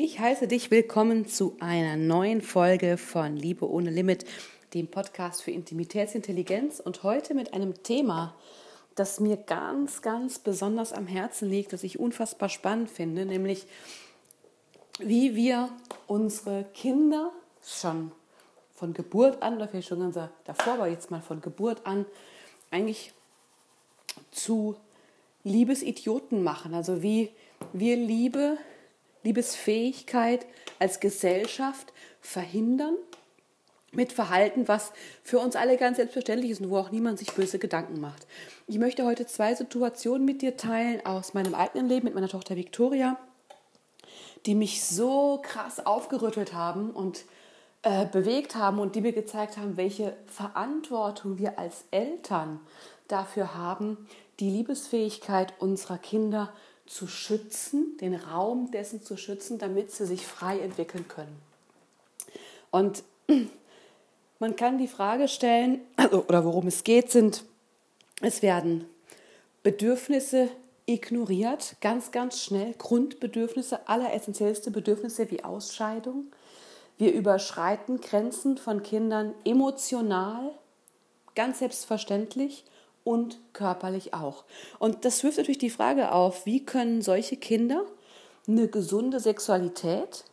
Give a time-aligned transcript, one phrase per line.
[0.00, 4.24] Ich heiße dich willkommen zu einer neuen Folge von Liebe ohne Limit,
[4.72, 8.36] dem Podcast für Intimitätsintelligenz und heute mit einem Thema,
[8.94, 13.66] das mir ganz, ganz besonders am Herzen liegt, das ich unfassbar spannend finde, nämlich
[15.00, 15.68] wie wir
[16.06, 17.32] unsere Kinder
[17.66, 18.12] schon
[18.76, 22.06] von Geburt an, vielleicht schon ganz davor, aber jetzt mal von Geburt an,
[22.70, 23.12] eigentlich
[24.30, 24.76] zu
[25.42, 26.72] Liebesidioten machen.
[26.72, 27.30] Also wie
[27.72, 28.58] wir Liebe
[29.22, 30.46] Liebesfähigkeit
[30.78, 32.96] als Gesellschaft verhindern
[33.90, 37.58] mit Verhalten, was für uns alle ganz selbstverständlich ist und wo auch niemand sich böse
[37.58, 38.26] Gedanken macht.
[38.66, 42.56] Ich möchte heute zwei Situationen mit dir teilen aus meinem eigenen Leben mit meiner Tochter
[42.56, 43.16] Victoria,
[44.46, 47.24] die mich so krass aufgerüttelt haben und
[47.82, 52.60] äh, bewegt haben und die mir gezeigt haben, welche Verantwortung wir als Eltern
[53.08, 54.06] dafür haben,
[54.40, 56.52] die Liebesfähigkeit unserer Kinder
[56.88, 61.36] zu schützen, den Raum dessen zu schützen, damit sie sich frei entwickeln können.
[62.70, 63.04] Und
[64.38, 67.44] man kann die Frage stellen, also, oder worum es geht, sind,
[68.20, 68.86] es werden
[69.62, 70.48] Bedürfnisse
[70.86, 76.32] ignoriert, ganz, ganz schnell, Grundbedürfnisse, alleressentiellste Bedürfnisse wie Ausscheidung.
[76.96, 80.50] Wir überschreiten Grenzen von Kindern emotional,
[81.34, 82.64] ganz selbstverständlich
[83.08, 84.44] und körperlich auch.
[84.78, 87.86] Und das wirft natürlich die Frage auf, wie können solche Kinder
[88.46, 90.24] eine gesunde Sexualität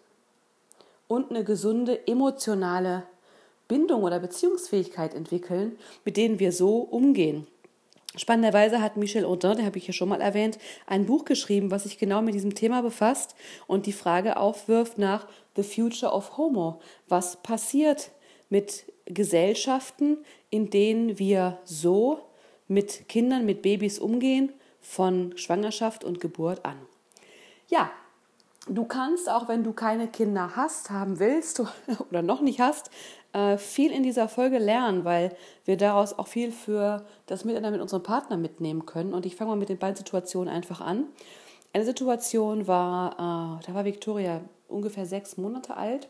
[1.07, 3.03] und eine gesunde emotionale
[3.69, 7.47] Bindung oder Beziehungsfähigkeit entwickeln, mit denen wir so umgehen.
[8.17, 11.83] Spannenderweise hat Michel Audin, den habe ich ja schon mal erwähnt, ein Buch geschrieben, was
[11.83, 13.35] sich genau mit diesem Thema befasst
[13.67, 16.81] und die Frage aufwirft nach The Future of Homo.
[17.07, 18.11] Was passiert
[18.49, 20.17] mit Gesellschaften,
[20.49, 22.19] in denen wir so
[22.67, 26.77] mit Kindern, mit Babys umgehen, von Schwangerschaft und Geburt an.
[27.67, 27.89] Ja,
[28.67, 31.61] du kannst, auch wenn du keine Kinder hast, haben willst
[32.09, 32.91] oder noch nicht hast,
[33.33, 37.81] äh, viel in dieser Folge lernen, weil wir daraus auch viel für das Miteinander mit
[37.81, 39.13] unserem Partner mitnehmen können.
[39.13, 41.05] Und ich fange mal mit den beiden Situationen einfach an.
[41.73, 46.07] Eine Situation war, äh, da war Victoria ungefähr sechs Monate alt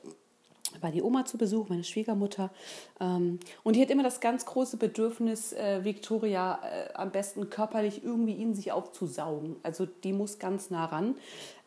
[0.81, 2.51] war die Oma zu Besuch, meine Schwiegermutter.
[2.99, 8.03] Ähm, und die hat immer das ganz große Bedürfnis, äh, Victoria äh, am besten körperlich
[8.03, 9.55] irgendwie in sich aufzusaugen.
[9.63, 11.15] Also die muss ganz nah ran.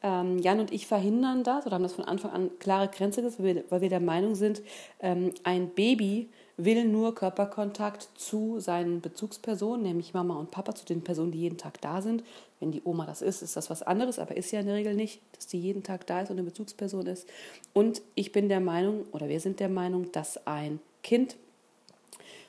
[0.02, 3.42] Ähm, Jan und ich verhindern das oder haben das von Anfang an klare Grenze gesetzt,
[3.42, 4.62] weil wir, weil wir der Meinung sind,
[5.00, 11.02] ähm, ein Baby will nur Körperkontakt zu seinen Bezugspersonen, nämlich Mama und Papa, zu den
[11.02, 12.24] Personen, die jeden Tag da sind.
[12.60, 14.94] Wenn die Oma das ist, ist das was anderes, aber ist ja in der Regel
[14.94, 17.28] nicht, dass die jeden Tag da ist und eine Bezugsperson ist.
[17.72, 21.36] Und ich bin der Meinung, oder wir sind der Meinung, dass ein Kind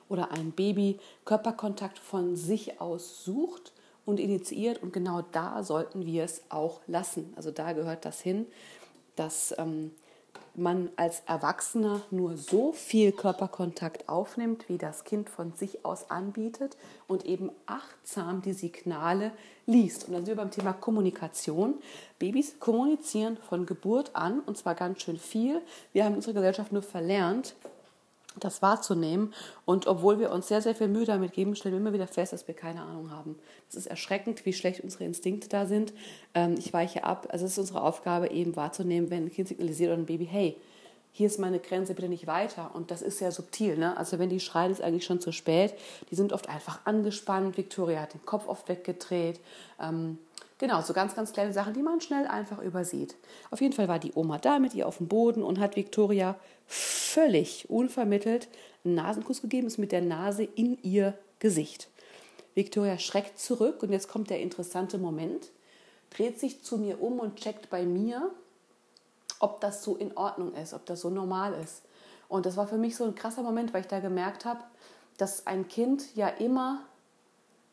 [0.08, 3.72] oder ein Baby Körperkontakt von sich aus sucht
[4.06, 7.32] und initiiert und genau da sollten wir es auch lassen.
[7.36, 8.48] Also da gehört das hin,
[9.16, 9.92] dass ähm,
[10.56, 16.78] man als Erwachsener nur so viel Körperkontakt aufnimmt, wie das Kind von sich aus anbietet
[17.08, 19.32] und eben achtsam die Signale
[19.66, 20.08] liest.
[20.08, 21.76] Und dann sind wir beim Thema Kommunikation.
[22.20, 25.62] Babys kommunizieren von Geburt an und zwar ganz schön viel.
[25.94, 27.56] Wir haben in unserer Gesellschaft nur verlernt,
[28.38, 29.34] das wahrzunehmen.
[29.66, 32.34] Und obwohl wir uns sehr, sehr viel Mühe damit geben, stellen wir immer wieder fest,
[32.34, 33.38] dass wir keine Ahnung haben.
[33.70, 35.94] Es ist erschreckend, wie schlecht unsere Instinkte da sind.
[36.34, 37.28] Ähm, ich weiche ab.
[37.32, 40.58] Also es ist unsere Aufgabe, eben wahrzunehmen, wenn ein Kind signalisiert oder ein Baby, hey,
[41.12, 42.72] hier ist meine Grenze, bitte nicht weiter.
[42.74, 43.78] Und das ist sehr subtil.
[43.78, 43.98] Ne?
[43.98, 45.74] Also wenn die schreien, ist eigentlich schon zu spät.
[46.12, 47.58] Die sind oft einfach angespannt.
[47.58, 49.40] Victoria hat den Kopf oft weggedreht.
[49.82, 50.20] Ähm,
[50.60, 53.16] Genau, so ganz, ganz kleine Sachen, die man schnell einfach übersieht.
[53.50, 56.36] Auf jeden Fall war die Oma da mit ihr auf dem Boden und hat Victoria
[56.68, 58.50] völlig unvermittelt
[58.84, 61.90] einen Nasenkuss gegeben, ist mit der Nase in ihr Gesicht.
[62.56, 65.50] Victoria schreckt zurück und jetzt kommt der interessante Moment,
[66.10, 68.30] dreht sich zu mir um und checkt bei mir,
[69.40, 71.84] ob das so in Ordnung ist, ob das so normal ist.
[72.28, 74.60] Und das war für mich so ein krasser Moment, weil ich da gemerkt habe,
[75.18, 76.82] dass ein Kind ja immer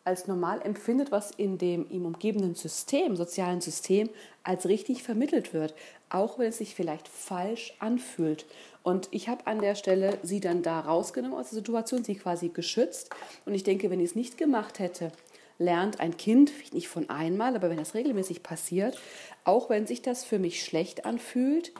[0.07, 4.09] als normal empfindet, was in dem ihm umgebenden System, sozialen System,
[4.43, 5.75] als richtig vermittelt wird,
[6.09, 8.47] auch wenn es sich vielleicht falsch anfühlt.
[8.85, 12.51] Und ich habe an der Stelle sie dann da rausgenommen aus der Situation, sie quasi
[12.51, 13.11] geschützt.
[13.45, 15.11] Und ich denke, wenn ich es nicht gemacht hätte,
[15.59, 19.01] lernt ein Kind, nicht von einmal, aber wenn das regelmäßig passiert,
[19.45, 21.73] auch wenn sich das für mich schlecht anfühlt,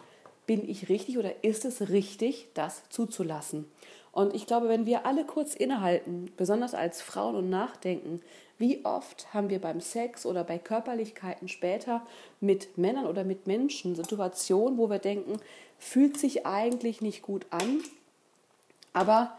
[0.47, 3.67] bin ich richtig oder ist es richtig, das zuzulassen?
[4.17, 8.23] Und ich glaube, wenn wir alle kurz innehalten, besonders als Frauen und nachdenken,
[8.57, 12.01] wie oft haben wir beim Sex oder bei Körperlichkeiten später
[12.41, 15.39] mit Männern oder mit Menschen Situationen, wo wir denken,
[15.79, 17.83] fühlt sich eigentlich nicht gut an,
[18.95, 19.37] aber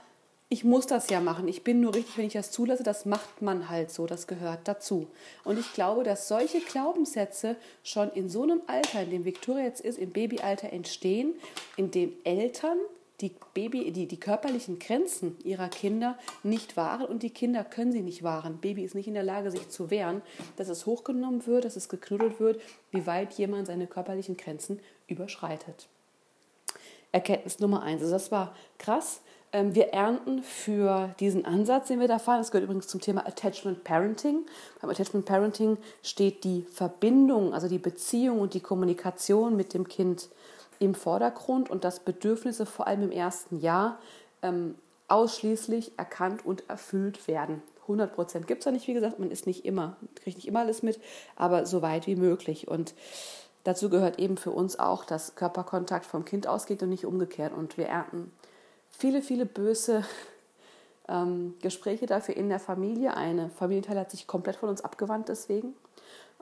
[0.47, 3.41] ich muss das ja machen, ich bin nur richtig, wenn ich das zulasse, das macht
[3.41, 5.07] man halt so, das gehört dazu.
[5.43, 9.81] Und ich glaube, dass solche Glaubenssätze schon in so einem Alter, in dem Victoria jetzt
[9.81, 11.33] ist, im Babyalter entstehen,
[11.77, 12.77] in dem Eltern
[13.21, 18.01] die, Baby, die, die körperlichen Grenzen ihrer Kinder nicht wahren und die Kinder können sie
[18.01, 18.59] nicht wahren.
[18.59, 20.21] Baby ist nicht in der Lage, sich zu wehren,
[20.55, 22.61] dass es hochgenommen wird, dass es geknuddelt wird,
[22.91, 25.87] wie weit jemand seine körperlichen Grenzen überschreitet.
[27.11, 28.01] Erkenntnis Nummer eins.
[28.01, 29.21] Also das war krass.
[29.53, 32.39] Ähm, wir ernten für diesen Ansatz, den wir da fahren.
[32.39, 34.45] Das gehört übrigens zum Thema Attachment Parenting.
[34.81, 40.29] Beim Attachment Parenting steht die Verbindung, also die Beziehung und die Kommunikation mit dem Kind
[40.79, 43.99] im Vordergrund und dass Bedürfnisse vor allem im ersten Jahr
[44.41, 44.75] ähm,
[45.07, 47.61] ausschließlich erkannt und erfüllt werden.
[47.83, 50.59] 100 Prozent gibt es ja nicht, wie gesagt, man ist nicht immer, kriegt nicht immer
[50.59, 50.99] alles mit,
[51.35, 52.67] aber so weit wie möglich.
[52.67, 52.93] Und
[53.63, 57.53] dazu gehört eben für uns auch, dass Körperkontakt vom Kind ausgeht und nicht umgekehrt.
[57.53, 58.31] Und wir ernten
[58.89, 60.03] viele, viele böse
[61.07, 63.15] ähm, Gespräche dafür in der Familie.
[63.15, 65.73] Eine Familienteil hat sich komplett von uns abgewandt deswegen.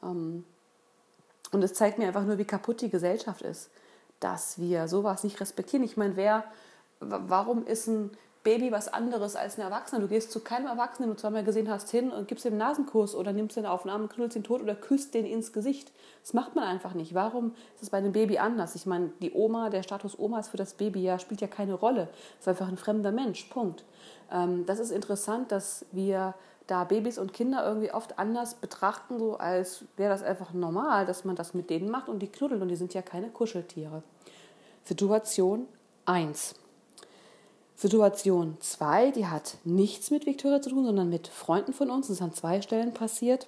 [0.02, 0.44] Ähm,
[1.52, 3.70] und es zeigt mir einfach nur, wie kaputt die Gesellschaft ist,
[4.26, 5.86] dass wir sowas nicht respektieren.
[5.86, 6.46] Ich meine, wer,
[7.00, 8.10] warum ist ein
[8.44, 10.02] Baby was anderes als ein Erwachsener.
[10.02, 12.60] Du gehst zu keinem Erwachsenen, den du zweimal gesehen hast, hin und gibst ihm einen
[12.60, 15.92] Nasenkurs oder nimmst ihn auf den Arm, knullst ihn tot oder küsst den ins Gesicht.
[16.22, 17.16] Das macht man einfach nicht.
[17.16, 18.76] Warum ist es bei einem Baby anders?
[18.76, 21.74] Ich meine, die Oma, der Status Oma ist für das Baby ja, spielt ja keine
[21.74, 22.08] Rolle.
[22.40, 23.46] ist einfach ein fremder Mensch.
[23.46, 23.84] Punkt.
[24.32, 26.36] Ähm, das ist interessant, dass wir
[26.68, 31.26] da Babys und Kinder irgendwie oft anders betrachten, so als wäre das einfach normal, dass
[31.26, 34.04] man das mit denen macht und die knuddeln und die sind ja keine Kuscheltiere.
[34.84, 35.68] Situation
[36.06, 36.56] 1.
[37.76, 42.08] Situation 2, die hat nichts mit Victoria zu tun, sondern mit Freunden von uns.
[42.08, 43.48] Das ist an zwei Stellen passiert.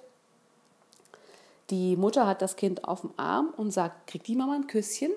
[1.70, 5.10] Die Mutter hat das Kind auf dem Arm und sagt, kriegt die Mama ein Küsschen?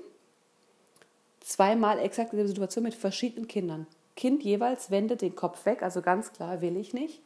[1.41, 3.87] Zweimal exakt der Situation mit verschiedenen Kindern.
[4.15, 7.21] Kind jeweils wendet den Kopf weg, also ganz klar will ich nicht.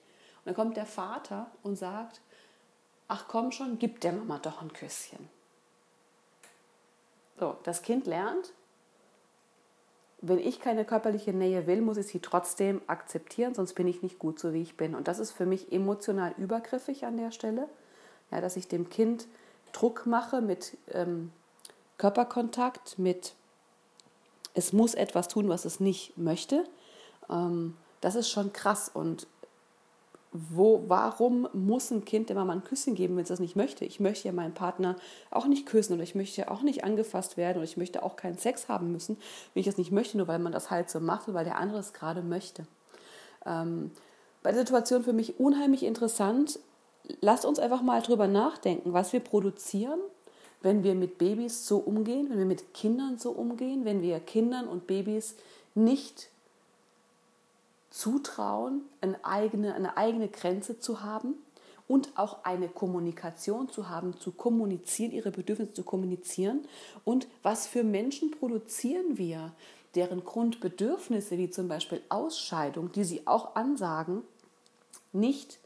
[0.46, 2.22] Und dann kommt der Vater und sagt,
[3.08, 5.28] ach komm schon, gib der Mama doch ein Küsschen.
[7.40, 8.54] So, das Kind lernt,
[10.22, 14.18] wenn ich keine körperliche Nähe will, muss ich sie trotzdem akzeptieren, sonst bin ich nicht
[14.20, 14.96] gut so, wie ich bin.
[14.96, 17.68] Und das ist für mich emotional übergriffig an der Stelle,
[18.32, 19.28] ja, dass ich dem Kind
[19.72, 21.32] Druck mache mit ähm,
[21.98, 23.34] Körperkontakt, mit
[24.54, 26.66] es muss etwas tun, was es nicht möchte.
[27.30, 29.28] Ähm, das ist schon krass und
[30.50, 33.86] wo, warum muss ein Kind der Mama ein Küsschen geben, wenn es das nicht möchte?
[33.86, 34.98] Ich möchte ja meinen Partner
[35.32, 38.18] auch nicht küssen oder ich möchte ja auch nicht angefasst werden oder ich möchte auch
[38.18, 39.18] keinen Sex haben müssen,
[39.54, 41.58] wenn ich das nicht möchte, nur weil man das halt so macht oder weil der
[41.58, 42.68] andere es gerade möchte.
[43.46, 43.92] Ähm,
[44.44, 46.60] bei der Situation für mich unheimlich interessant.
[47.22, 50.00] Lasst uns einfach mal drüber nachdenken, was wir produzieren,
[50.62, 54.68] wenn wir mit Babys so umgehen, wenn wir mit Kindern so umgehen, wenn wir Kindern
[54.68, 55.36] und Babys
[55.76, 56.30] nicht
[57.96, 61.36] zutrauen, eine eigene, eine eigene Grenze zu haben
[61.88, 66.68] und auch eine Kommunikation zu haben, zu kommunizieren, ihre Bedürfnisse zu kommunizieren.
[67.06, 69.54] Und was für Menschen produzieren wir,
[69.96, 74.24] deren Grundbedürfnisse, wie zum Beispiel Ausscheidung, die sie auch ansagen,
[75.14, 75.60] nicht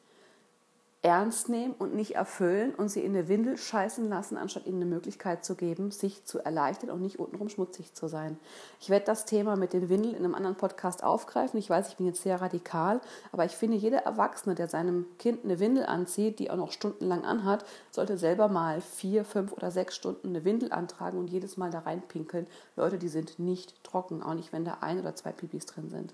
[1.02, 4.92] ernst nehmen und nicht erfüllen und sie in eine Windel scheißen lassen, anstatt ihnen eine
[4.92, 8.38] Möglichkeit zu geben, sich zu erleichtern und nicht untenrum schmutzig zu sein.
[8.82, 11.58] Ich werde das Thema mit den Windeln in einem anderen Podcast aufgreifen.
[11.58, 13.00] Ich weiß, ich bin jetzt sehr radikal,
[13.32, 17.24] aber ich finde, jeder Erwachsene, der seinem Kind eine Windel anzieht, die auch noch stundenlang
[17.24, 21.72] anhat, sollte selber mal vier, fünf oder sechs Stunden eine Windel antragen und jedes Mal
[21.72, 22.46] da reinpinkeln.
[22.76, 26.14] Leute, die sind nicht trocken, auch nicht, wenn da ein oder zwei Pipis drin sind.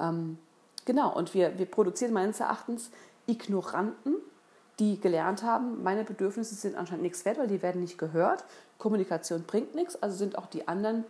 [0.00, 0.38] Ähm,
[0.84, 2.90] genau, und wir, wir produzieren meines Erachtens
[3.26, 4.16] Ignoranten,
[4.78, 8.44] die gelernt haben, meine Bedürfnisse sind anscheinend nichts wert, weil die werden nicht gehört.
[8.78, 11.04] Kommunikation bringt nichts, also sind auch die anderen,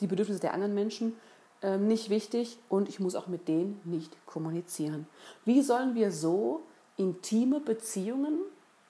[0.00, 1.14] die Bedürfnisse der anderen Menschen
[1.62, 5.06] äh, nicht wichtig und ich muss auch mit denen nicht kommunizieren.
[5.44, 6.62] Wie sollen wir so
[6.98, 8.38] intime Beziehungen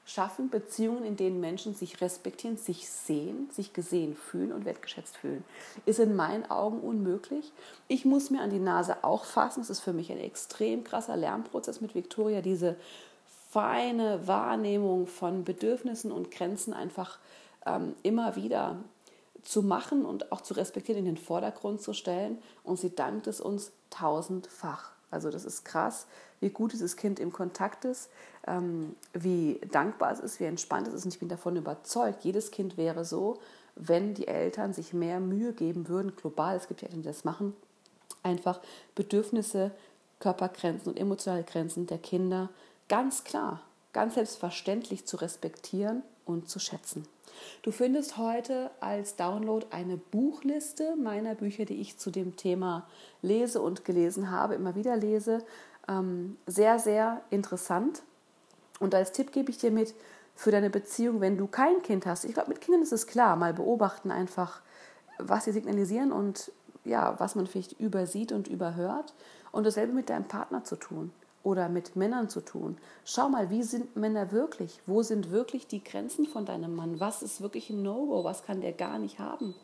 [0.06, 5.44] schaffen Beziehungen, in denen Menschen sich respektieren, sich sehen, sich gesehen fühlen und wertgeschätzt fühlen.
[5.84, 7.52] Ist in meinen Augen unmöglich.
[7.88, 9.60] Ich muss mir an die Nase auch fassen.
[9.60, 12.76] Es ist für mich ein extrem krasser Lernprozess mit Victoria, diese
[13.50, 17.18] feine Wahrnehmung von Bedürfnissen und Grenzen einfach
[17.66, 18.76] ähm, immer wieder
[19.42, 22.38] zu machen und auch zu respektieren, in den Vordergrund zu stellen.
[22.62, 24.92] Und sie dankt es uns tausendfach.
[25.10, 26.06] Also das ist krass,
[26.40, 28.10] wie gut dieses Kind im Kontakt ist,
[29.12, 31.04] wie dankbar es ist, wie entspannt es ist.
[31.04, 33.38] Und ich bin davon überzeugt, jedes Kind wäre so,
[33.74, 37.24] wenn die Eltern sich mehr Mühe geben würden, global, es gibt ja Eltern, die das
[37.24, 37.54] machen,
[38.22, 38.60] einfach
[38.94, 39.70] Bedürfnisse,
[40.18, 42.48] Körpergrenzen und emotionale Grenzen der Kinder
[42.88, 43.60] ganz klar,
[43.92, 47.06] ganz selbstverständlich zu respektieren und zu schätzen.
[47.62, 52.86] Du findest heute als Download eine Buchliste meiner Bücher, die ich zu dem Thema
[53.20, 55.44] lese und gelesen habe, immer wieder lese.
[55.86, 58.02] Ähm, sehr, sehr interessant.
[58.80, 59.94] Und als Tipp gebe ich dir mit
[60.34, 62.24] für deine Beziehung, wenn du kein Kind hast.
[62.24, 64.60] Ich glaube, mit Kindern ist es klar, mal beobachten einfach,
[65.18, 66.52] was sie signalisieren und
[66.84, 69.14] ja, was man vielleicht übersieht und überhört.
[69.50, 71.10] Und dasselbe mit deinem Partner zu tun
[71.42, 72.76] oder mit Männern zu tun.
[73.04, 74.80] Schau mal, wie sind Männer wirklich?
[74.84, 77.00] Wo sind wirklich die Grenzen von deinem Mann?
[77.00, 78.24] Was ist wirklich ein No-Go?
[78.24, 79.54] Was kann der gar nicht haben?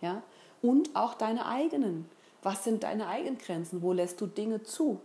[0.00, 0.22] Ja?
[0.62, 2.08] Und auch deine eigenen.
[2.42, 3.82] Was sind deine eigenen Grenzen?
[3.82, 4.98] Wo lässt du Dinge zu?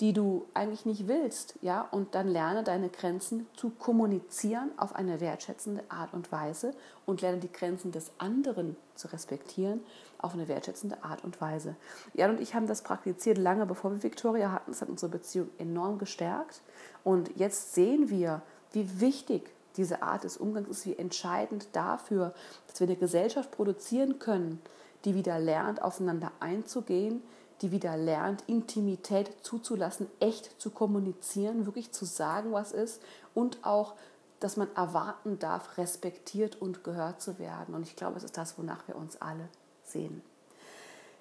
[0.00, 5.20] Die du eigentlich nicht willst, ja, und dann lerne deine Grenzen zu kommunizieren auf eine
[5.20, 6.72] wertschätzende Art und Weise
[7.04, 9.80] und lerne die Grenzen des anderen zu respektieren
[10.16, 11.76] auf eine wertschätzende Art und Weise.
[12.14, 14.70] Jan und ich haben das praktiziert lange bevor wir Victoria hatten.
[14.70, 16.62] Es hat unsere Beziehung enorm gestärkt
[17.04, 18.40] und jetzt sehen wir,
[18.72, 22.32] wie wichtig diese Art des Umgangs ist, wie entscheidend dafür,
[22.66, 24.60] dass wir eine Gesellschaft produzieren können,
[25.04, 27.22] die wieder lernt, aufeinander einzugehen,
[27.60, 33.02] die wieder lernt, Intimität zuzulassen, echt zu kommunizieren, wirklich zu sagen, was ist
[33.34, 33.94] und auch,
[34.40, 37.74] dass man erwarten darf, respektiert und gehört zu werden.
[37.74, 39.48] Und ich glaube, es ist das, wonach wir uns alle
[39.84, 40.22] sehen.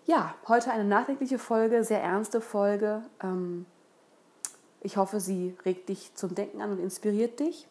[0.06, 3.04] Ja, heute eine nachdenkliche Folge, sehr ernste Folge.
[3.22, 3.66] Ähm,
[4.82, 7.68] ich hoffe, sie regt dich zum Denken an und inspiriert dich.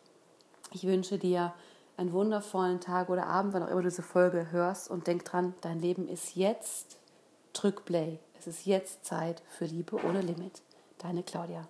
[0.72, 1.54] Ich wünsche dir
[1.96, 5.54] einen wundervollen Tag oder Abend, wann auch immer du diese Folge hörst und denk dran,
[5.62, 6.98] dein Leben ist jetzt.
[7.54, 8.20] Drück Play.
[8.38, 10.62] Es ist jetzt Zeit für Liebe ohne Limit.
[10.98, 11.66] Deine Claudia.